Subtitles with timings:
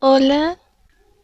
[0.00, 0.58] Hola,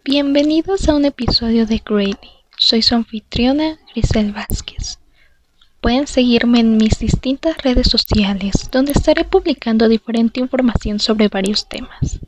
[0.05, 2.17] bienvenidos a un episodio de Grady.
[2.59, 4.99] Soy su anfitriona Grisel Vázquez.
[5.81, 12.19] Pueden seguirme en mis distintas redes sociales, donde estaré publicando diferente información sobre varios temas.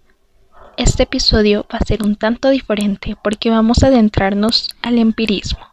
[0.77, 5.66] Este episodio va a ser un tanto diferente porque vamos a adentrarnos al empirismo.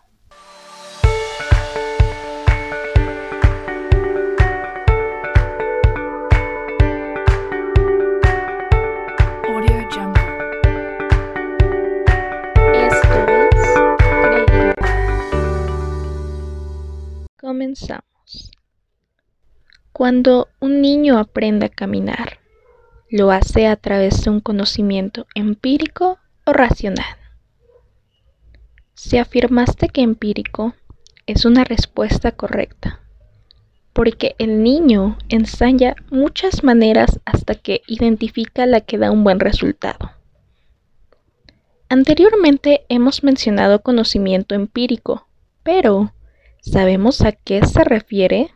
[17.53, 18.49] Comenzamos.
[19.91, 22.39] Cuando un niño aprende a caminar,
[23.11, 26.17] lo hace a través de un conocimiento empírico
[26.47, 27.15] o racional.
[28.95, 30.73] Si afirmaste que empírico
[31.27, 33.01] es una respuesta correcta,
[33.93, 40.09] porque el niño ensaya muchas maneras hasta que identifica la que da un buen resultado.
[41.87, 45.27] Anteriormente hemos mencionado conocimiento empírico,
[45.61, 46.13] pero
[46.63, 48.49] ¿Sabemos a qué se refiere?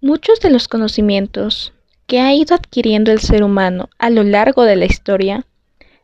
[0.00, 1.72] Muchos de los conocimientos
[2.06, 5.44] que ha ido adquiriendo el ser humano a lo largo de la historia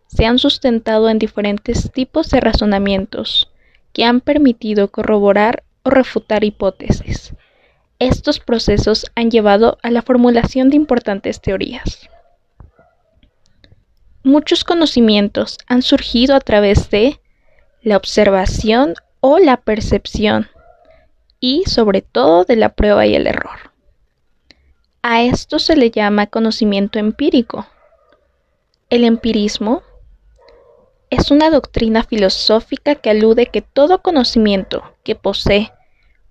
[0.08, 3.48] se han sustentado en diferentes tipos de razonamientos
[3.92, 7.32] que han permitido corroborar o refutar hipótesis.
[8.00, 12.10] Estos procesos han llevado a la formulación de importantes teorías.
[14.24, 17.20] Muchos conocimientos han surgido a través de
[17.82, 20.48] la observación o la percepción
[21.46, 23.70] y sobre todo de la prueba y el error.
[25.02, 27.68] A esto se le llama conocimiento empírico.
[28.90, 29.84] El empirismo
[31.08, 35.70] es una doctrina filosófica que alude que todo conocimiento que posee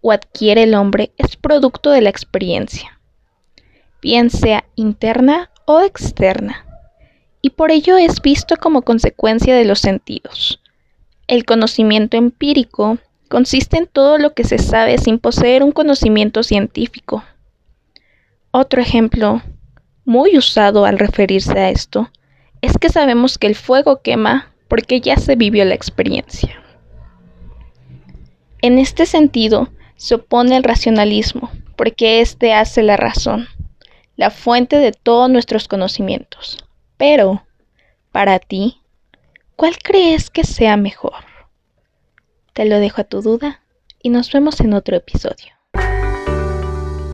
[0.02, 3.00] o adquiere el hombre es producto de la experiencia,
[4.02, 6.66] bien sea interna o externa,
[7.42, 10.60] y por ello es visto como consecuencia de los sentidos.
[11.28, 12.98] El conocimiento empírico
[13.30, 17.24] consiste en todo lo que se sabe sin poseer un conocimiento científico.
[18.52, 19.42] Otro ejemplo,
[20.06, 22.10] muy usado al referirse a esto,
[22.62, 26.62] es que sabemos que el fuego quema porque ya se vivió la experiencia.
[28.62, 33.48] En este sentido, se opone al racionalismo, porque éste hace la razón,
[34.16, 36.66] la fuente de todos nuestros conocimientos.
[36.98, 37.46] Pero,
[38.12, 38.80] para ti,
[39.56, 41.25] ¿cuál crees que sea mejor?
[42.56, 43.60] Te lo dejo a tu duda
[44.02, 45.55] y nos vemos en otro episodio.